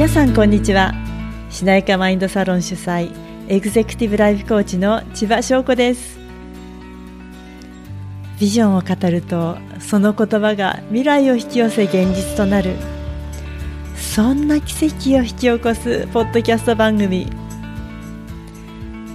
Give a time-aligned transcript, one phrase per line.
[0.00, 0.94] 皆さんこんにちは。
[1.50, 3.12] しなやかマインドサロン主催
[3.48, 6.18] エグゼクティブライフコーチの千葉翔子です。
[8.40, 12.76] ビジョンを語るとその言葉が未来を引き寄せ現実となる。
[13.94, 17.26] そんな奇跡を引き起こすポッドキャスト番組。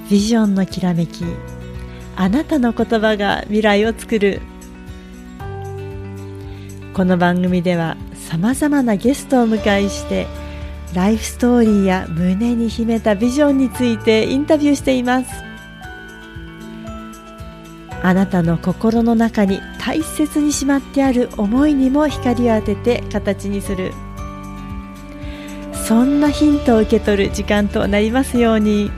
[0.07, 1.25] ビジョンのきらめき
[2.15, 4.39] あなたの言葉が未来を作る。
[6.93, 10.44] この番組ではさまざまなゲストを迎えして
[10.95, 15.29] ライフストーリーや胸に秘めたビジョンについてインタビューしています。
[18.01, 23.91] あなたの心の中に大切にしまってある思いにも光を当てて形にする。
[25.73, 28.89] そんなヒントを受け取る時間となりますように。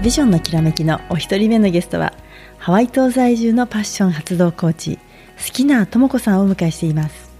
[0.00, 2.12] ビジョンのきらめきのお一人目のゲストは
[2.66, 4.98] ハワイ島在住のパッション発動コーチ
[5.38, 7.30] 好きなとも子さんをお迎えしています。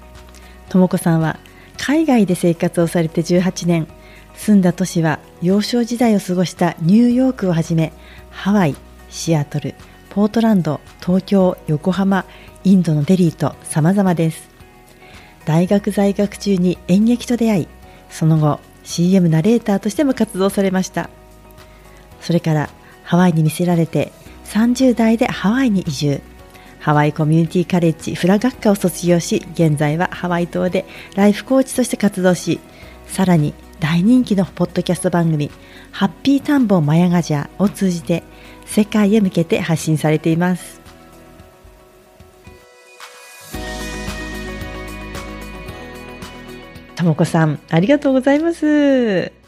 [0.69, 1.41] とも子さんは
[1.77, 3.89] 海外で生活をされて18年
[4.37, 7.93] 住んだ都市は幼少時代を過ごしたニューヨークをはじめ
[8.31, 8.77] ハワイ、
[9.11, 9.75] シアトル、
[10.11, 12.25] ポートランド、東京、横浜、
[12.63, 14.49] インドのデリーと様々です。
[15.45, 17.69] 大学在学中に演劇と出会い
[18.11, 21.11] その後 CM ナレーターとしても活動されました。
[22.21, 22.71] それから
[23.03, 24.13] ハワイに魅せられて
[24.47, 26.23] 30代でハワイに移住。
[26.87, 30.85] ハワイコミュニティカレッジフラ学科を卒業し現在はハワイ島で
[31.17, 32.61] ライフコーチとして活動し
[33.09, 35.51] さらに大人気のポッドキャスト番組
[35.91, 38.23] 「ハッピータンボマヤガジャー」を通じて
[38.67, 40.81] 世界へ向けて発信されています。
[46.95, 49.46] ともこさんありがとうございます。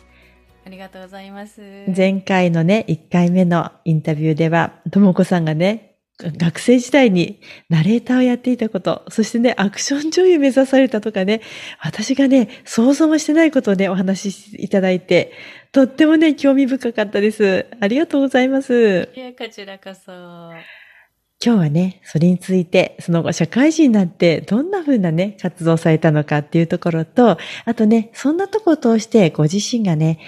[0.68, 1.62] ありがとうございます。
[1.96, 11.40] 前回のね、1回目のインタビューでは、ともこさんがね、学生時代にナレーターをやっていたこと、そしてね、アクション女優目指されたとかね、
[11.80, 15.32] 私がね、想像もしてないことをね、お話しいただいて、
[15.72, 17.64] とってもね、興味深かったです。
[17.80, 19.08] ありがとうございます。
[19.16, 20.12] いや、こちらこそ。
[21.40, 30.18] 今日はね、それについて、その後社会人になってどんな風なね、活動されたのかっていうところと、あとね、そんなとこを通してご自身がね、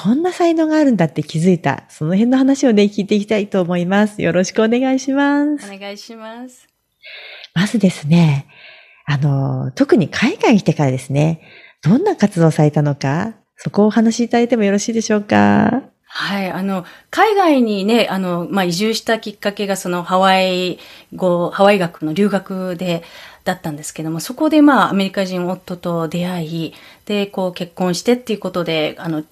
[0.00, 4.22] こんな才能があるんだって気づいた、その辺の話をね、聞いていきたいと思います。
[4.22, 5.74] よろしくお願いします。
[5.74, 6.68] お願いします。
[7.52, 8.46] まずですね、
[9.06, 11.40] あの、特に海外に来てからですね、
[11.82, 15.82] どんな活動されたのか、そこをお話しいただいてもよろしいでしょうか？
[16.04, 16.48] はい。
[16.48, 20.78] あの、海外にね、あの、まあ、移住したきっかけが、その、ハワイ
[21.16, 23.02] 語、ハワイ学の留学で、
[23.42, 29.24] だったんですけども、そこでまあ、アメリカ人夫と出会い、で、こう、結婚してっていうことで、あの、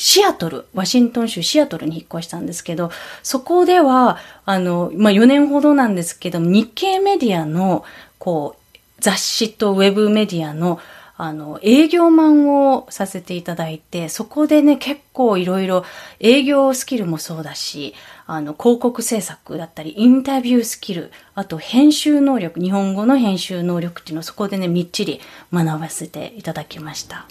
[0.00, 2.90] シアトル、ワシントン州シアトルに引っ越したんですけど、
[3.22, 4.16] そこでは、
[4.46, 7.84] あの、まあ、4年ほどなんですけど、日系メディアの、
[8.18, 10.80] こう、雑誌とウェブメディアの、
[11.18, 15.84] あの、営業マンをさせていただいて、そこでね、結構いろいろ
[16.18, 17.94] 営業スキルもそうだし、
[18.26, 25.20] あの、広告制作だったり、インタビュースキル、あと編集能力、日本語の編集能力っていうのをそこでね、みっちり
[25.52, 27.26] 学ばせていただきました。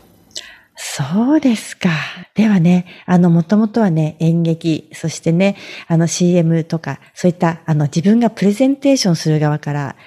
[0.82, 1.90] そうですか。
[2.36, 5.58] ではね、あの、もともとはね、演劇、そしてね、
[5.90, 9.98] あの CM とか、そういった、あの、自分がプレゼンテーションする側から、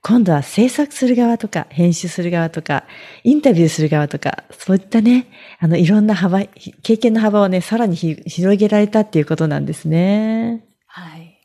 [0.00, 2.84] 今度は制作する側とか、編集する側とか、
[3.24, 5.26] インタビューする側とか、そういったね、
[5.60, 6.40] あの、いろんな幅、
[6.82, 10.64] 経験の幅をね、さらに広げられたっていうことなんですね。
[10.86, 11.38] はい。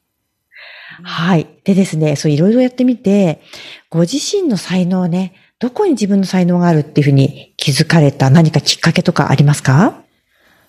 [1.03, 1.47] はい。
[1.65, 3.41] でですね、そういろいろやってみて、
[3.89, 10.03] ご自身の才能をね、どこに自分の才能があるっていうふうに気づかれた何かきっかけとかありますか？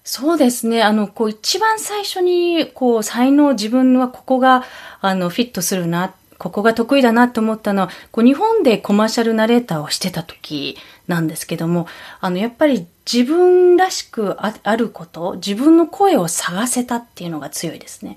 [0.03, 0.83] そうですね。
[0.83, 4.65] あの、こう一番最初に、こう才能、自分はここが、
[5.03, 11.87] あの、フィットするな、ここが得意だなと思ったのは、こう日本でコマーシャルナレーターをしてた時なんですけども、
[12.21, 18.17] あの、やっぱり自分らしくあること、自分の声を探せたっていうのが強いですね。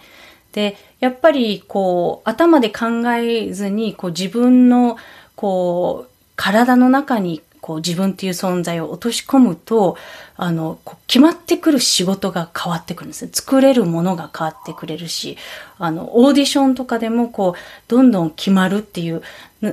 [0.53, 4.95] で、やっぱりこう、頭で考えずに、こう自分の、
[5.35, 6.10] こう、
[6.41, 9.95] 体の中にこう自分っていう存在を落とし込むと、
[10.35, 13.29] あの、決まってくる仕事が変わってくるんですね。
[13.31, 15.37] 作れるものが変わってくれるし、
[15.77, 19.21] あの、オーディションとかでもこう、どんどん決まるっていう、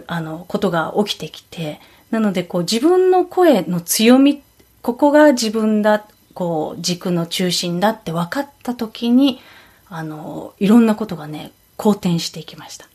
[0.07, 1.81] あの、ことが起きてきて、
[2.11, 4.43] なのでこう自分の声の強み、
[4.83, 6.05] ここが自分だ、
[6.35, 9.41] こう、軸の中心だって分かった時に、
[9.89, 12.87] あの、いろんなことがね、好転していきました。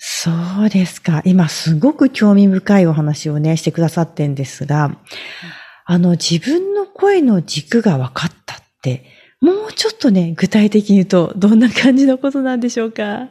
[0.00, 0.30] そ
[0.66, 1.22] うですか。
[1.24, 4.96] 今すごく興味深いお話をね、してくださってんですが、
[5.84, 9.04] あの、自分の声の軸が分かったって、
[9.40, 13.28] もうちょっとね、具体的に言うと、どんな感じのことなんでしょうか？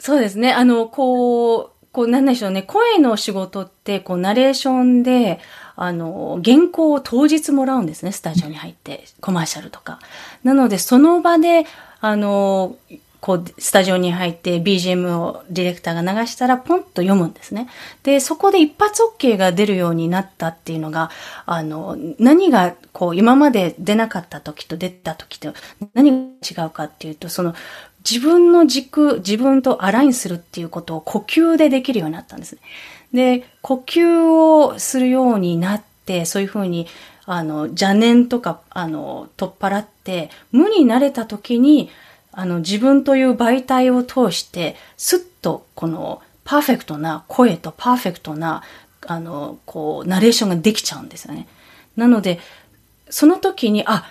[0.00, 0.52] そうですね。
[0.52, 2.62] あの、こう、こう、なんでしょうね。
[2.62, 5.40] 声の仕事って、こう、ナレーションで、
[5.76, 8.12] あの、原稿を当日もらうんですね。
[8.12, 9.98] スタジオに入って、コマーシャルとか。
[10.42, 11.66] なので、その場で、
[12.00, 12.76] あの、
[13.20, 17.68] こう、スタジオに入って BGM をディレクターが流したらポンと読むんですね。
[18.02, 21.10] で、そこで一発 OK が出るようになったっていうのが、
[21.44, 25.52] あの、何が、こう、今まで出なかった時と出た時と
[25.94, 27.54] 何が違うかっていうと、その、
[28.08, 32.60] 自分の軸、自分とアラインするっていうことを呼吸でできるようになったんですね。
[33.12, 36.86] で、呼吸をするようになって、そういうふうに、
[37.26, 41.90] あの、邪念とか、あの、取っ払って、無になれた時に、
[42.32, 48.62] あの、自分という媒体を通して、すっと、この、パーフェクトな声とパーフェクトな、
[49.06, 51.46] あの、こう、ナレーションができちゃうんですよね。
[51.96, 52.40] なので、
[53.08, 54.04] その時に、あ、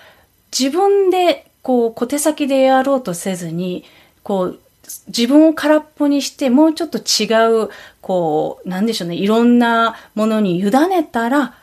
[0.56, 3.84] 自分で、こう、小手先でやろうとせずに、
[4.22, 4.60] こう、
[5.06, 7.70] 自分を空っぽにして、もうちょっと違う、
[8.00, 11.54] こう、なんでしょうね、いろんなものに委ねたら、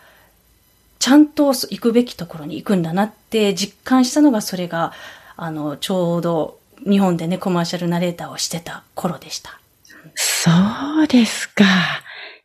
[1.00, 4.94] ちゃんと行くべきところに行くんだなって実感したのが、それが、
[5.38, 9.60] あの、ちょうど日本でね、コマーシャルナレーターをしてた頃でした。
[10.16, 11.64] そうですか。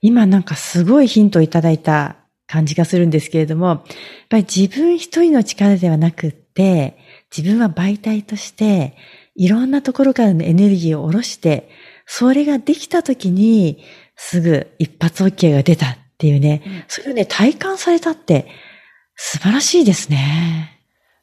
[0.00, 2.16] 今なんかすごいヒントをいただいた
[2.46, 3.80] 感じがするんですけれども、やっ
[4.28, 6.98] ぱり自分一人の力ではなくって、
[7.36, 8.96] 自分は媒体として、
[9.34, 11.70] いろんなところからのエネルギーを下ろして、
[12.04, 13.82] それができた時に、
[14.16, 18.46] すぐ一発 OK が出たっていうね、うん、それをね、体感されたって、
[19.16, 20.71] 素晴らしいですね。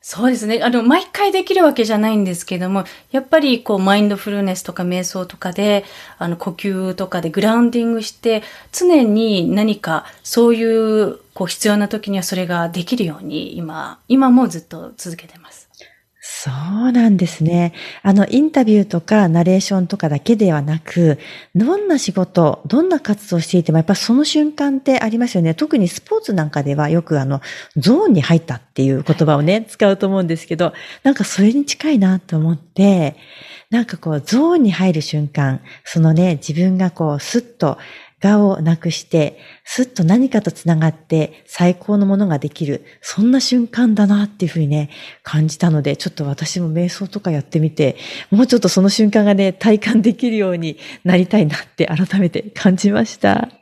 [0.01, 0.61] そうですね。
[0.63, 5.83] あの、毎回できるわけじゃないんですけども、やっぱりこう、マインドフルネスとか瞑想とかで、
[6.17, 8.41] あの、呼吸とかでグラウンディングして、
[8.71, 15.68] 常に何かそういう、こう、必要な時にはそれができるように、今、今もずっと続けてます。
[16.41, 17.73] そうなんですね。
[18.01, 21.19] あの、インタビューとかナレーションとかだけではなく、
[21.53, 25.53] どんな仕事、どんな活動をしていても、やっぱその瞬間ってありますよね。
[25.53, 27.41] 特にスポーツなんかではよくあの、
[27.75, 30.71] ゾーンに入ったっていう言葉をね、使うと思うんですけど、
[31.03, 33.17] なんかそれに近いなと思って、
[33.69, 37.77] なんかこう、ゾーンに入る瞬間、そのね、自分がこう、スッと
[38.19, 44.89] がをなくして、すっと何かとつながって最高のものができる、そんな瞬間だなっていうふうにね、
[45.23, 47.95] 感じたので、ちょっと私も瞑想とかやってみて、
[48.31, 53.58] もうちょっとその瞬間がね、体感できるようになりたいなって改めて感じました。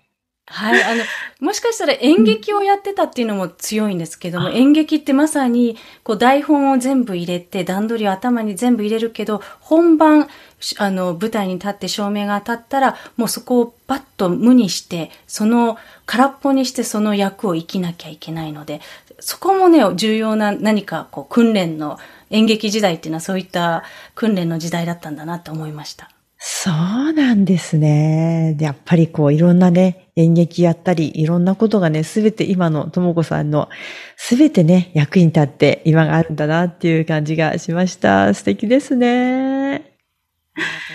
[0.50, 0.82] はい。
[0.82, 1.04] あの、
[1.42, 10.30] もしかしたら演劇をやってたっていうのも強いんですけども、うん、演劇ってまさに、こう台本を全部入れて、段取りを頭に全部入れるけど、本番、
[10.78, 18.80] あの、舞台に立って照明が当たったら、もうそこをパッと無にして、その、空っぽにしてその役を生きなきゃいけないので、
[19.20, 23.84] そこもね、重要な何かこう訓練の、演劇時代っていうのはそういった
[24.16, 26.10] 訓練の時代だったんだなと思いました。
[26.50, 28.56] そうなんですね。
[28.58, 33.68] やっぱりこういろんなね、演劇やったり、いろんなことがね、すべて今のともこさんの
[34.16, 38.34] すべてね、役に立って今があるんだなっていう感じがしました。
[38.34, 39.74] 素敵ですね。
[39.74, 39.84] ありがと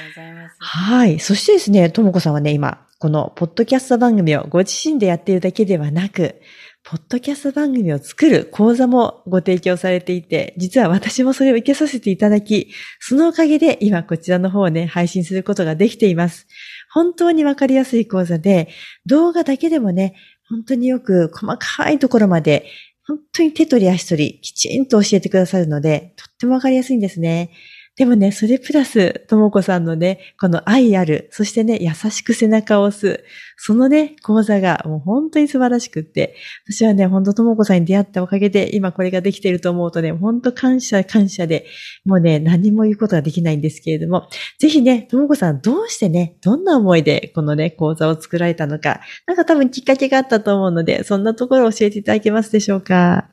[0.06, 0.56] うございます。
[0.58, 1.20] はい。
[1.20, 6.40] そしてですね、ともこさんはね、今、このポッドキャスト番組をご自身でやっているだけではなく、
[6.84, 16.48] ポッドキャスト番組を作る講座もご提供されていて、実は私もそれを受けさせていただき、そのおかげで今こちらの方をね、配信することができています。
[16.92, 18.68] 本当にわかりやすい講座で、
[19.06, 20.14] 動画だけでもね、
[20.48, 22.66] 本当によく細かいところまで、
[23.06, 27.50] 本当に手取り足取りきちんと教えてくださるので、とってもわかりやすいんですね。
[27.94, 33.22] でもね、それプラス、ともこさんのね、この愛ある、そしてね、優しく背中を押す、
[33.58, 36.34] そのね、講座がもう本当に素晴らしくって、
[36.66, 41.66] 私はね、本当ともこさんに出会ったおかげで、今これができていると思うとね、本当感謝感謝で、
[42.06, 44.26] もうね、何も言うことができないんですけれども、
[44.58, 53.28] ぜひね、ともこさんどうしてね、どんな思いでこのね、講座を作られたのか、なんか多分きっかけがあったと思うので、そんなところを教えていただけますでしょうか？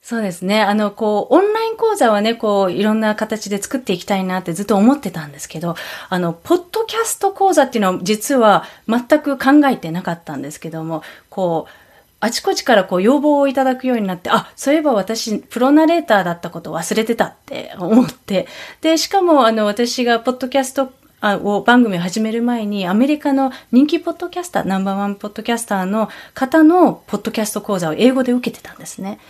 [0.00, 0.62] そうですね。
[0.62, 5.76] あの、こう、オンライン講座はね、こう、いろんな形で作っていきたいなってずっと思ってたんですけど、
[6.08, 11.72] あの、ポッドキャスト講座っていうのは実は全く考えてなかったんですけども、こう、
[12.20, 18.48] あちこちからこう要望をいただくようになって、あ、そういえば私、プロナレーターだったことを忘れてたって思って、
[18.80, 20.90] で、しかも、あの、私がポッドキャスト
[21.22, 29.20] を番組を始める前に、アメリカの人気ポッドキャスター、ナンバーワンポッドキャスターの方のポッドキャスト講座を英語で受けてたんですね。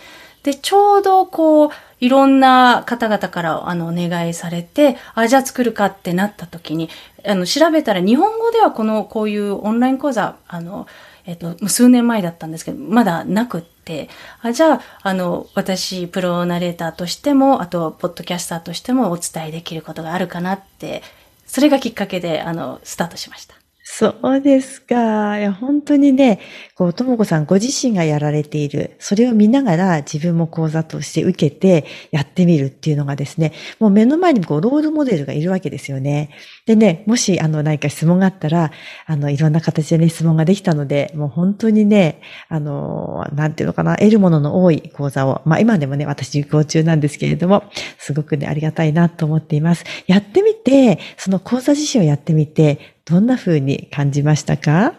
[0.43, 1.69] で、ちょうどこう、
[1.99, 6.89] いろんな方々からあのお願いされて、あ、じゃあ作るかってなった時に、
[7.25, 10.87] あの、調べたら日本語ではこの、こういうオンライン講座、あの、
[11.25, 14.09] えっ、と、数年前だったんですけど、まだなくって、
[14.41, 21.03] あじゃあ、あの、私、プロナレーターとしても、あと、ポッドキャスターとしてもお伝えできることがあるかなって、
[21.45, 23.58] それがきっかけで、あの、スタートしました。
[23.91, 25.39] そうですか。
[25.39, 26.39] いや、本当にね、
[26.75, 36.29] こう、ともこさんご自身がやられている、それを見ながら自分も講座として受けてやってみるっていうのがですね、もう目の前にこう、ロールモデルがいるわけですよね。
[36.67, 38.71] でね、もし、あの、何か質問があったら、
[39.07, 47.63] あの、いろんな形でね、質問ができたので、もう本当にね、あの、なんていうのかな、得るものの多い講座を、まあ今でもね、私受講中なんですけれども、
[47.97, 49.83] すごくね、ありがたいなと思っています。
[50.05, 54.93] やってみて、その講座自身をやってみて、どんな風に感じましたか？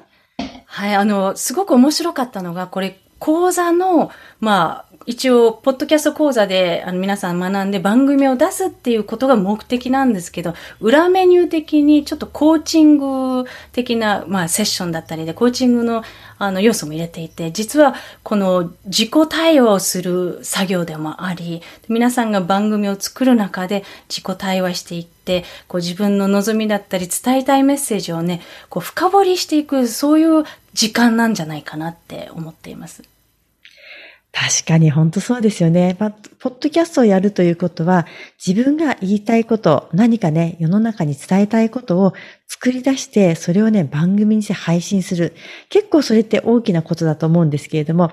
[0.67, 16.05] はい、あの、すごく面白かったのが、これ、講座の、まあ、一応、ポッドキャスト講座であの皆さん学んで番組を出すっていうことが目的なんですけど、裏メニュー的にちょっとコーチング的な、まあ、セッションだったりで、コーチングの
[16.39, 33.10] あの要素も入れていて、実はこの自己対話をする作業でもあり、皆さんが番組を作る中で自己対話していって、こう自分の望みだったり伝えたいメッセージをね、こう深掘りしていく、そういう時間なんじゃないかなって思っています。
[34.33, 35.97] 確かに本当そうですよね。
[35.99, 38.07] まあ、ポッドキャストをやるということは、
[38.45, 42.13] 自分が言いたいこと、何かね、世の中に伝えたいことを
[42.51, 45.35] 作り出して、それをね、番組にして配信する。
[45.69, 48.11] 結構それって大きなことだと思うんですけれども、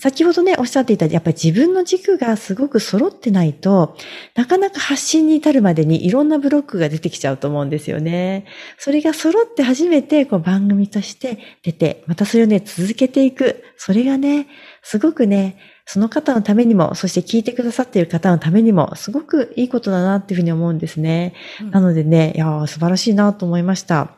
[0.00, 3.96] 先ほどね、おっしゃっていた、やっぱり自分の軸がすごく揃ってないと、
[4.34, 8.46] なかなか発信に至るまでにいろんなブロックが出てきちゃうと思うんですよね。
[8.76, 13.62] それが揃って初めて、こう番組として出て、またそれをね、続けていく。
[13.76, 14.48] それがね、
[14.82, 21.32] すごくね、その方のためにも、そして聞いてくださっている方のためにも、すごくいいことだなっていうふうに思うんですね。
[21.62, 24.10] うん、なのでね、いや素晴らしいなと思いました。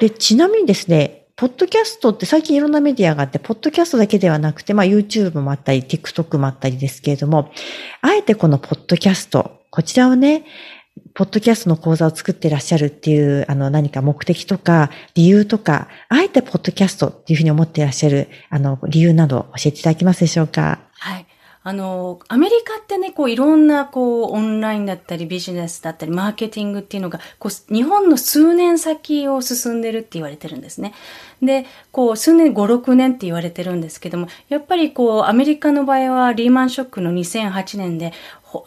[0.00, 7.50] で、ちなみにですね、ポッドキャストって最近いろんなメディアがあって、ポッドキャストだけではなくて、まあ YouTube もあったり、TikTok もあったりですけれども、
[8.00, 10.44] あえてこのポッドキャスト、こちらをね、
[11.14, 20.60] ポッドキャストの講座を作ってらっしゃるっていう、あの、何か目的とか、理由とか、あえてポッドキャストっていうふうに思ってらっしゃる、あの、理由など教えていただけますでしょうか？
[20.60, 20.78] はい。
[21.64, 30.92] あの、アメリカってね、こういろんなこうオンラインだったりビジネスだったりマーケティングっていうのが、こう日本の数年先を進んでるって言われてるんですね。
[31.40, 38.12] で、こう数年、5、6年って言われてるんですけども、やっぱりこうアメリカの場合はリーマンショックの2008年で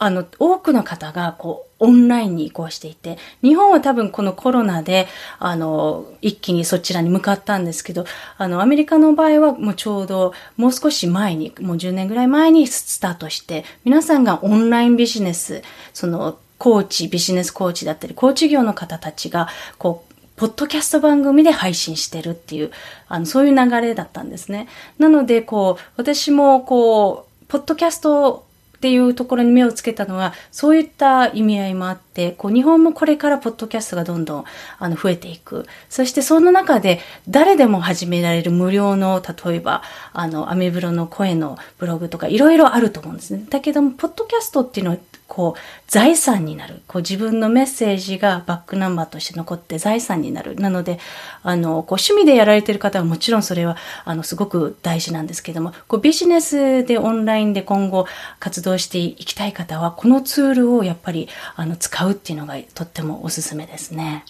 [0.00, 5.06] あの、多くの方が、こう、オンラインに移行していて、日本は多分このコロナで、
[5.38, 8.06] あの、一気にそちらに向かったんですけど、
[8.38, 15.62] あの、アメリカの場合はもうちょうど、もう少し前に、もう10年ぐらい前にスタートして、皆さんがオンラインビジネス、
[15.92, 22.70] その、コーチ、ビジネスコーチだったり、コーチ業の方たちが、こう、ポッドキャスト番組で配信してるっていう、
[23.08, 24.68] あの、そういう流れだったんですね。
[24.98, 28.45] なので、こう、私も、こう、ポッドキャスト
[28.76, 32.05] っていうところに目をつけたのは、そういった意味合いもあって、
[32.38, 34.44] こう、日本もこれからポッドキャストがどんどん、
[34.78, 35.66] あの、増えていく。
[35.88, 39.82] そしてその中で、誰でも始められる無料の、例えば、
[40.12, 43.44] あの、アメブロの声のブログとか、いろいろあると思うんですね。
[43.48, 46.82] だけども、ポッドキャストっていうのは、こう、財産になる。
[46.86, 50.54] こう、自分のメッセージがバックナンバーとして残って財産になる。
[50.56, 51.00] なので、
[51.42, 58.06] あの、こう、趣味でやられてる方はもちろんそれは、あの、すごく大事なんですけども、こう、ビジネスでオンラインで今後
[58.38, 64.24] 活動していきたい方は、このツールをやっぱり、あの、使うっていうのがとってもおすすめですね。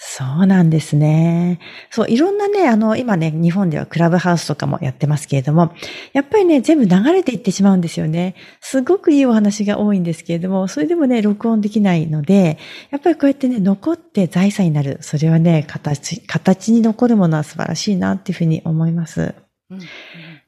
[0.00, 1.58] そうなんですね。
[1.90, 5.72] そう、いろんなね、あの、今ね、日本ではクラブハウスとかもやってますけれども、
[6.12, 8.36] やっぱりね、全部流れていってしまうんですよね。
[8.60, 12.58] すごくいいお話が多いんですけれども、それでもね、録音できないので、
[12.90, 14.98] やっぱりこうやってね、残って財産になる。
[15.00, 19.34] それはね、形、形に残るものは素晴らしいなっていうふうに思います。
[19.70, 19.80] うん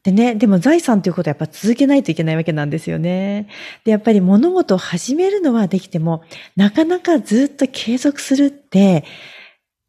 [0.03, 3.49] でね、でも財産ということはやっぱ続けないといけないわけなんですよね。
[3.85, 6.23] で、やっぱり物事を始めるのはできても、
[6.57, 9.05] なかなかずっと継続するって、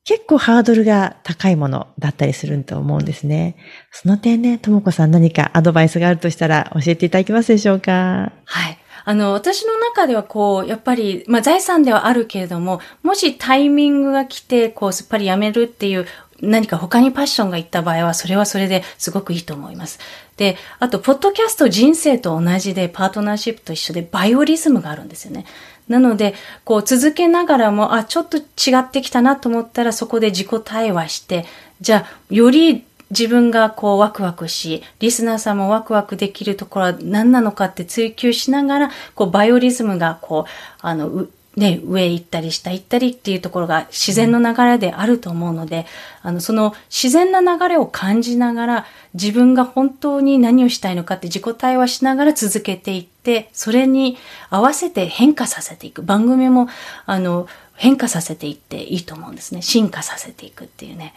[0.04, 3.56] 結構ハードルが高いものだったりすると思うんですね。
[3.92, 8.34] その点ね、ともこさん何かアドバイスがあるとしたら教えていただけますでしょうか？
[8.44, 8.78] はい。
[9.04, 16.06] あの、私の中ではこう、やっぱり、まあ財産ではあるけれども、もしタイミングが来て、こう、すっぱりやめるっていう
[16.42, 20.00] 何か他にパッションがいった場合は、それはそれですごくいいと思います。
[20.38, 25.46] で、あと、ポッドキャスト人生と同じで、パートナーシップと一緒で、バイオリズムがあるんですよね。
[25.88, 26.34] なので、
[26.64, 31.46] こう続けながらも、あ、ちょっと違ってきたなと思ったらそこで自己対話して、
[31.82, 41.28] じゃあ、より自分がこうワクワクし、リスナーさんもワクワクできるところは何なのかって追求しながら、こうバイオリズムがこう、あの、
[41.58, 45.86] ね、上行ったり下行ったりっていうところが自然の流れであると思うので、
[46.22, 54.18] あの、その自然な流れを感じながら、自分が本当に何をしたいのかって自己対話しながら続けていって、それに
[54.50, 56.04] 合わせて変化させていく。
[56.04, 56.70] 番組も、
[57.06, 59.62] あの、変化させていっていいと思うんですね。
[59.62, 61.16] 進化させていくっていうね。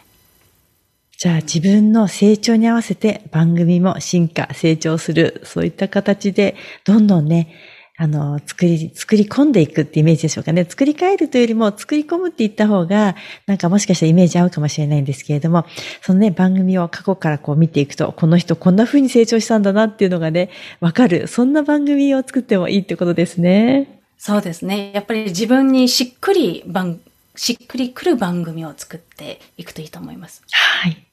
[1.17, 7.55] じゃあ自分の成長に合わせて番組も進化、成長する、そういった形で、どんどんね、
[7.97, 10.65] あの、作り、作り込んでいくってイメージでしょうかね。
[10.65, 13.15] 作り変えるというよりも、作り込むって言った方が、
[13.47, 15.65] なんかもしかしたらイメージ合うかもしれないんですけれども、
[16.03, 21.29] そのね、番組を過去からこう見ていくと、この人こんな風に成長したんだなっていうのがね、わかる。
[21.29, 24.01] そんな番組を作ってもいいってことですね。
[24.19, 24.91] そうですね。
[24.93, 27.01] やっぱり自分にしっくり番、
[27.37, 30.43] しっくりくる番組を作っていくといいと思います。
[30.51, 31.04] はい。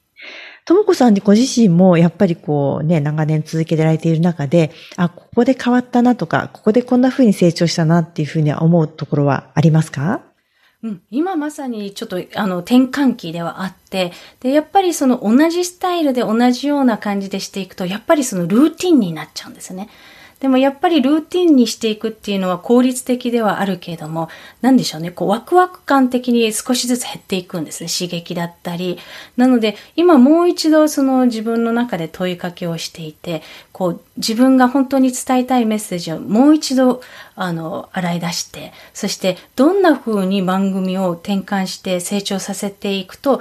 [0.72, 10.22] ともこさんにご自身もやっぱりこうね、長年続けられている中で、あ、ここで変わったなとか、ここでこんな風に成長したなっていう風には思うところはありますか？
[10.82, 19.90] うん、今まさにちょっとあの転換期ではあって、で、やっぱりその同じスタイルで同じような感じでしていくと、やっぱりそのルーティンになっちゃうんですね。
[20.42, 24.28] でもやっぱりルーティンにしていくっていうのは効率的ではあるけれども、
[24.60, 28.98] なんでしょうね、こうワクワク感的に少しずつ減っていくんですね、刺激だったり。
[29.36, 37.02] なので、今もう一度その自分の中で問いかけをしていて、こう自分が本当に伝えたいメッセージをもう一度、
[37.36, 43.40] あの、洗い出して、そしてどんな風に番組を転換して成長させていくと、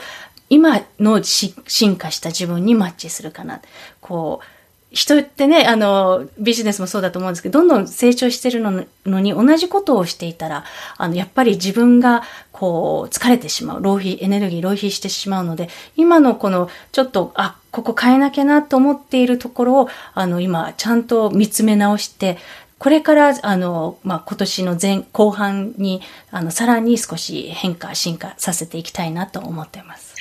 [0.50, 3.60] 今の進化した自分にマッチするかな。
[4.02, 4.61] こう、
[4.92, 8.60] 人ってね、あの、ビジネスもそうだと思うんですけど、どんどん成長してる
[9.06, 10.66] のに同じことをしていたら、
[10.98, 13.82] あの、やっぱり自分が、こう、疲れてしまう。
[13.82, 22.38] 浪費、エネルギー浪費してしまうので、今のこの、ちょっと、あ、ここ変えなきゃなと思っているところを、あの、今、ちゃんと見つめ直して、
[22.78, 30.16] これから、あの、まあ、今年の前、後半に、あの、さらに少し変化、進化させていきたいなと思っています。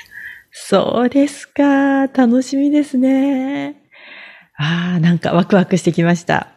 [0.52, 2.06] そうですか。
[2.06, 3.79] 楽しみですね。
[4.62, 6.48] ああ、なんかワクワクしてきました。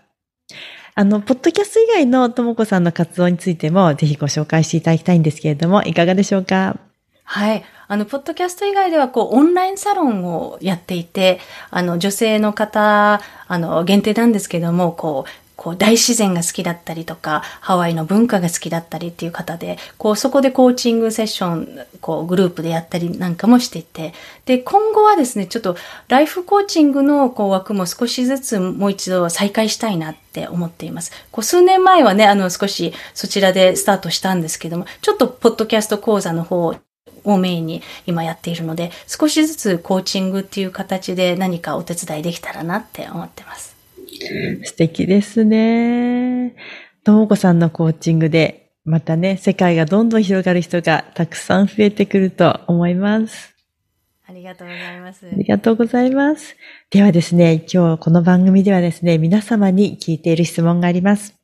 [0.93, 6.77] あの、ポッドキャスト以外のともこさんの活動についても、ぜひご紹介していただきたいんですけれども、いかがでしょうか？
[7.23, 7.63] はい。
[7.87, 15.29] あの、ポッドキャスト以外では、こう、オンラインサロンをやっていて、あの、女性の方、あの、限定なんですけども、こう、
[15.63, 24.13] こう大自然が好きだったりとか、ハワイの文化が好きだったりっていう方で、こうそこでコーチングセッション、こうグループでやったりなんかもしていて、
[24.45, 25.77] で、今後はですね、ちょっと
[26.09, 31.13] ライフコーチングのこう枠も少しずつもう一度再開したいなって思っています。
[31.31, 36.75] こう数年前はね、あの少しそちらでスタートしたんですけども、ちょっとポッドキャスト講座の方
[37.23, 43.72] をメインに今やっているので、少しずつコーチングっていう形で何かお手伝いできたらなって思ってます。
[44.63, 46.55] 素敵ですね。
[47.03, 53.53] ともこさんのコーチングで、またね、世界がどんどん広がる人がたくさん増えてくると思います。
[54.25, 55.25] ありがとうございます。
[55.25, 56.55] ありがとうございます。
[56.89, 61.35] ではですね、今日この番組ではですね、皆様に聞いている質問があります。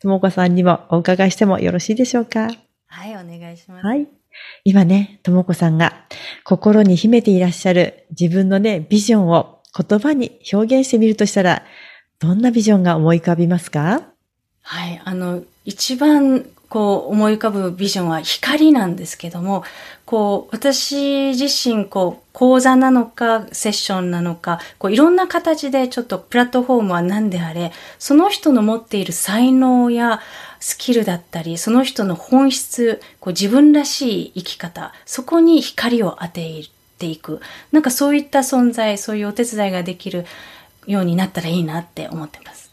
[0.00, 2.50] ともこさんにもお伺いしてもよろしいでしょうか？
[2.86, 3.86] はい、お願いします。
[3.86, 4.06] はい。
[4.64, 6.04] 今ね、ともこさんが
[6.44, 11.62] 心に秘めていらっしゃる自分のね、ビジョンを言葉に表現してみるとしたら、
[12.18, 14.02] どんなビジョンが思い浮かびますか？
[14.62, 19.64] はい、あの、一番こう思い浮かぶビジョンは光なんですけども、
[20.06, 30.20] こう私自身こう講座なのかセッションなのか、こういろんな形でちょっとプラットフォームは何であれ、その人の持っている才能や
[30.58, 36.62] スキルだったり、その人の本質、こう自分らしい生き方、そこに光を当て
[36.98, 37.40] ていく。
[37.72, 40.24] なんかそういった存在、そういうお手伝いができる
[40.86, 42.72] ようになったらいいなって思ってます。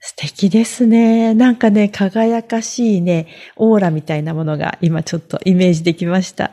[0.00, 1.34] 素敵ですね。
[1.34, 6.52] なんかね、輝かしいね、オーラみたいなものが今ちょっとイメージできました。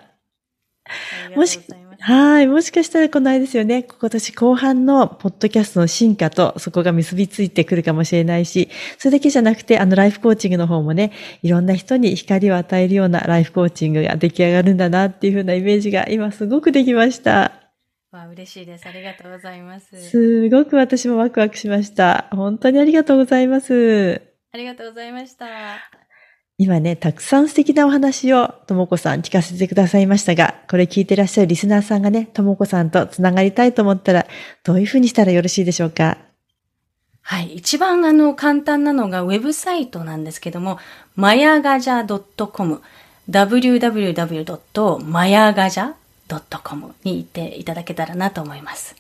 [1.36, 1.60] もし、
[2.00, 2.48] はい。
[2.48, 3.82] もしかしたらこの間ですよね。
[3.82, 8.70] 今年後半のポッドキャストの進化とそこが結びついてくるかもしれないし、
[9.00, 17.65] それだけじゃなくて、あのライフコーチングの方もね、いろんな人に光を与えるようなライフコーチングが出来上がるんだなっていうふうなイメージが今すごくできました。
[18.16, 18.86] わ嬉しいです。
[18.88, 20.10] ありがとうございます。
[20.10, 22.28] すごく私もワクワクしました。
[22.32, 24.22] 本当にありがとうございます。
[24.52, 25.46] ありがとうございました。
[26.58, 34.26] 今ね、たくさん素敵なお話をともこさん聞かせてくださいましたが、これ聞いてらっしゃるリスナーさんがね、ともこさんとつながりたいと思ったら、
[34.64, 36.18] どういうふうにしたらよろしいでしょうか？
[37.22, 37.56] はい。
[37.56, 40.80] 一番あの簡単なのがウェブサイトなんですけども、
[41.16, 42.08] マヤガジャ
[42.48, 42.82] .com
[43.30, 45.94] www.mayagaja
[46.28, 48.96] .com に行っていただけたらなと思います。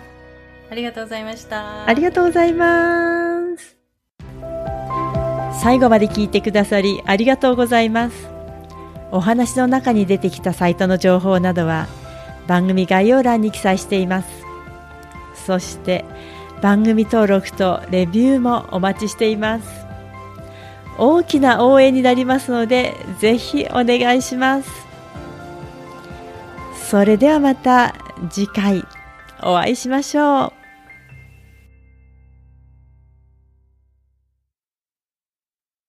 [0.75, 1.87] りがとうございました。
[1.87, 3.77] ありがとうございます。
[5.63, 8.32] 最後まで聞いてくださりありがとうございます
[9.13, 11.87] お話の中に出てきたサイトの情報などは
[12.49, 14.29] 番組概要欄に記載しています。
[15.47, 16.05] そして
[16.63, 19.69] 番組登録とレビューもお待ちしています。
[20.99, 24.71] 大きな応援になりますのでぜひお願いします。
[26.91, 27.95] それではまた
[28.31, 28.85] 次回
[29.43, 30.62] お会いしましょう。